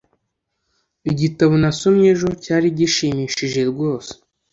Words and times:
igitabo 1.11 1.53
nasomye 1.61 2.05
ejo 2.15 2.29
cyari 2.43 2.67
gishimishije 2.77 3.61
rwose 3.71 4.11